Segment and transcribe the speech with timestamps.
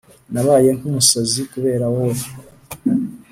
[0.33, 2.25] Nabaye nk’umusazi kubera wowe